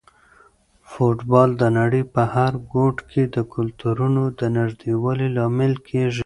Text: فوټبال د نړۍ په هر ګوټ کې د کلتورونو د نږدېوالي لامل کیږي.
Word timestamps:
فوټبال 0.91 1.49
د 1.61 1.63
نړۍ 1.77 2.03
په 2.13 2.21
هر 2.35 2.53
ګوټ 2.73 2.95
کې 3.09 3.23
د 3.35 3.37
کلتورونو 3.53 4.23
د 4.39 4.41
نږدېوالي 4.57 5.27
لامل 5.37 5.73
کیږي. 5.87 6.19